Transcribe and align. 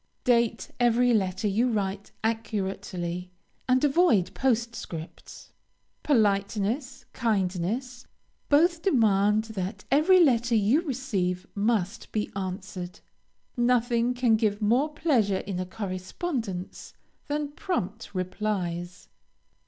Date 0.23 0.71
every 0.79 1.13
letter 1.13 1.47
you 1.47 1.71
write 1.71 2.11
accurately, 2.23 3.29
and 3.69 3.83
avoid 3.83 4.33
postscripts. 4.33 5.53
Politeness, 6.01 7.05
kindness, 7.13 8.07
both 8.49 8.81
demand 8.81 9.43
that 9.43 9.85
every 9.91 10.19
letter 10.19 10.55
you 10.55 10.81
receive 10.81 11.45
must 11.53 12.11
be 12.11 12.31
answered. 12.35 12.99
Nothing 13.55 14.15
can 14.15 14.37
give 14.37 14.59
more 14.59 14.89
pleasure 14.91 15.37
in 15.41 15.59
a 15.59 15.67
correspondence, 15.67 16.93
than 17.27 17.51
prompt 17.51 18.09
replies. 18.15 19.07